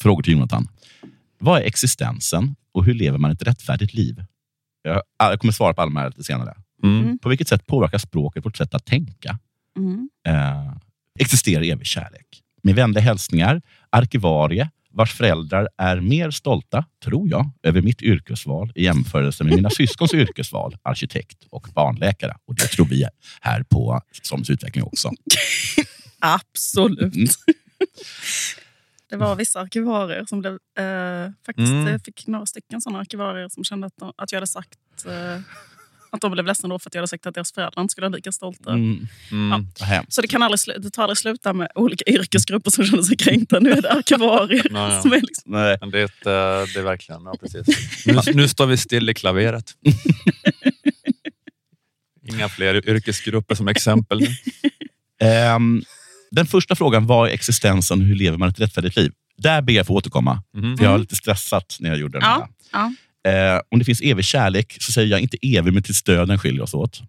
[0.00, 0.68] Frågor till Jonathan.
[1.38, 4.24] Vad är existensen och hur lever man ett rättfärdigt liv?
[4.82, 6.54] Jag, jag kommer svara på alla de här lite senare.
[6.82, 7.18] Mm.
[7.18, 9.38] På vilket sätt påverkar språket vårt sätt att tänka?
[9.76, 10.08] Mm.
[10.26, 10.72] Eh,
[11.18, 12.26] existerar evig kärlek?
[12.62, 18.84] Med vänliga hälsningar, arkivarie, vars föräldrar är mer stolta, tror jag, över mitt yrkesval i
[18.84, 22.36] jämförelse med mina syskons yrkesval, arkitekt och barnläkare.
[22.46, 23.04] Och det tror vi
[23.40, 25.10] här på Somens utveckling också.
[26.20, 27.14] Absolut.
[27.14, 27.28] Mm.
[29.10, 32.00] Det var vissa arkivarier som blev, eh, faktiskt Mm.
[32.00, 35.40] fick några stycken sådana arkivarier som kände att, de, att jag hade sagt eh,
[36.10, 38.04] att de blev ledsna då för att jag hade sagt att deras föräldrar inte skulle
[38.08, 38.72] vara lika stolta.
[38.72, 39.66] Mm, Mm.
[39.80, 40.12] hemskt.
[40.12, 43.58] Så det, kan aldrig, det tar aldrig sluta med olika yrkesgrupper som känner sig kränkta.
[43.60, 45.02] Nu är det arkivarier Ja, ja.
[45.02, 45.52] som är liksom...
[45.52, 45.76] Nej.
[45.80, 47.66] Men det, är ett, eh, det är verkligen, ja, precis.
[48.06, 49.72] Nu, nu står vi still i klaveret.
[52.32, 54.20] Inga fler yrkesgrupper som exempel.
[54.20, 54.26] nu.
[56.30, 59.12] Den första frågan, vad är existensen och hur lever man ett rättfärdigt liv?
[59.36, 60.42] Där ber jag få återkomma.
[60.56, 60.76] Mhm.
[60.76, 62.46] För jag var lite stressat när jag gjorde den här.
[62.72, 62.92] Ja,
[63.26, 66.62] Eh, om det finns evig kärlek så säger jag inte evig, men tills döden skiljer
[66.62, 67.00] oss åt.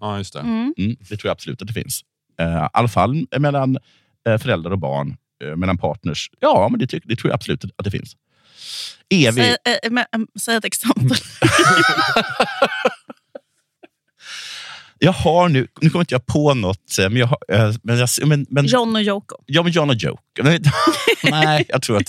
[0.00, 0.40] Ja, just det.
[0.40, 0.74] mm.
[0.78, 2.00] Mm, det tror jag absolut att det finns.
[2.40, 3.78] Eh, I alla fall mellan
[4.28, 6.30] eh, föräldrar och barn, eh, mellan partners.
[6.40, 8.16] Ja, men det, det tror jag absolut att det finns.
[9.10, 9.44] Evig...
[9.44, 11.16] Säg, eh, men, eh, säg ett exempel.
[15.04, 17.98] Jag har nu, nu kommer inte jag på något, eh, men jag har, eh, men
[17.98, 19.36] jag, men, men, John och Yoko.
[19.46, 20.22] Ja, men John och Joke.
[21.30, 22.08] Nej, jag tror att...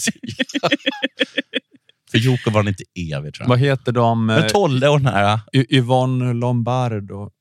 [2.11, 3.49] För Joko var den inte evig, tror jag.
[3.49, 4.25] Vad heter de?
[4.25, 5.39] Men eh, Tolle och den här...
[5.53, 7.31] Y- Yvonne Lombardo.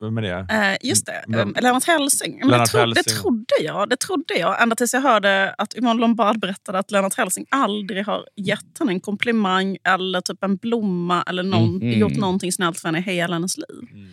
[0.00, 0.46] Vem är det?
[0.50, 1.54] Eh, just det, Vem?
[1.56, 2.38] eh, Lennart Hellsing.
[2.38, 3.22] Men Lennart det, tro, det Hellsing.
[3.22, 3.88] trodde jag.
[3.90, 4.62] Det trodde jag.
[4.62, 8.92] Ända tills jag hörde att Yvonne Lombard berättade att Lennart Hellsing aldrig har gett henne
[8.92, 11.92] en komplimang eller typ en blomma eller någon, Mhm.
[12.00, 13.88] gjort någonting snällt för henne i hela hennes liv.
[13.92, 14.08] Mm.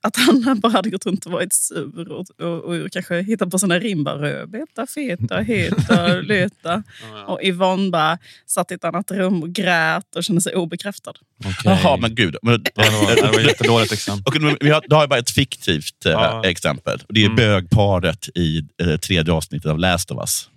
[0.00, 3.58] Att han bara hade gått runt och varit sur och, och, och kanske hittat på
[3.58, 4.04] såna rim.
[4.04, 5.76] Bara, Rödbeta, feta, heta.
[6.62, 6.82] Ja,
[7.12, 7.24] ja.
[7.24, 11.12] Och Yvonne bara satt i ett annat rum och grät och kände sig obekräftad.
[11.40, 11.54] Okej.
[11.64, 12.36] Jaha, men gud.
[12.42, 14.40] Men, det var, det var ett jättedåligt exempel.
[14.42, 16.44] Men vi har, då har jag bara ett fiktivt eh, Ja.
[16.44, 17.02] exempel.
[17.08, 17.36] Och det är Mm.
[17.36, 20.48] bögparet i eh, tredje avsnittet av Last of Us.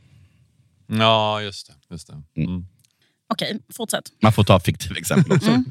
[0.88, 1.73] Ja, just det.
[1.94, 2.41] Just det.
[2.41, 2.66] Mm.
[3.34, 4.03] Okej, fortsätt.
[4.22, 5.50] Man får ta fiktiva exempel också.
[5.50, 5.66] Mm.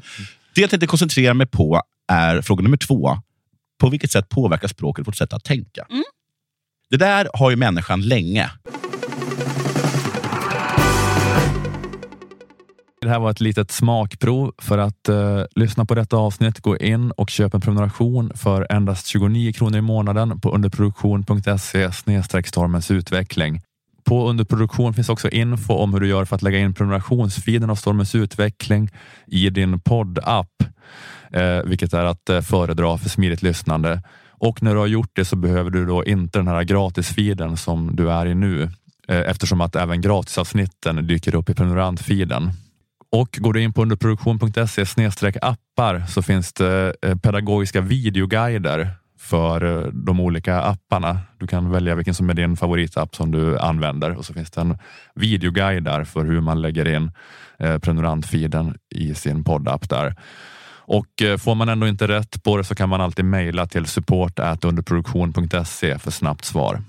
[0.55, 3.17] Det jag tänkte koncentrera mig på är fråga nummer två.
[3.81, 5.85] På vilket sätt påverkar språket vårt sätt att tänka?
[5.89, 6.03] Mm.
[6.89, 8.51] Det där har ju människan länge.
[13.01, 14.53] Det här var ett litet smakprov.
[14.57, 19.07] För att eh, lyssna på detta avsnitt, gå in och köp en prenumeration för endast
[19.07, 21.91] 29 kronor i månaden på underproduktion.se
[22.45, 23.61] stormens utveckling.
[24.03, 27.75] På underproduktion finns också info om hur du gör för att lägga in prenumerationsfiden av
[27.75, 28.89] Stormens utveckling
[29.27, 30.63] i din poddapp,
[31.31, 34.01] eh, vilket är att eh, föredra för smidigt lyssnande.
[34.29, 37.95] Och när du har gjort det så behöver du då inte den här gratisfiden som
[37.95, 38.63] du är i nu,
[39.07, 42.51] eh, eftersom att även gratisavsnitten dyker upp i prenumerantfiden.
[43.11, 44.85] Och går du in på underproduktion.se
[45.41, 49.00] appar så finns det eh, pedagogiska videoguider
[49.31, 51.19] för eh, de olika apparna.
[51.37, 54.61] Du kan välja vilken som är din favoritapp som du använder och så finns det
[54.61, 54.77] en
[55.15, 57.11] videoguide där för hur man lägger in
[57.59, 60.15] eh, prenumerantfiden i sin poddapp där.
[60.85, 63.85] Och eh, får man ändå inte rätt på det så kan man alltid mejla till
[63.85, 66.81] support underproduktion.se för snabbt svar.